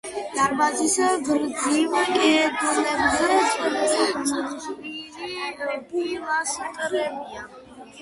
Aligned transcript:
დარბაზის 0.35 0.95
გრძივ 1.27 1.93
კედლებზე 2.13 3.29
წყვილი 3.53 4.99
პილასტრებია. 5.95 7.49